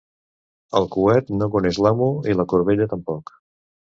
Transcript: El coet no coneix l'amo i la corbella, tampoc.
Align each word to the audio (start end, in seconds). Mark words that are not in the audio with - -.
El 0.79 0.87
coet 0.95 1.29
no 1.41 1.49
coneix 1.57 1.79
l'amo 1.87 2.09
i 2.33 2.37
la 2.39 2.47
corbella, 2.55 2.91
tampoc. 2.97 3.33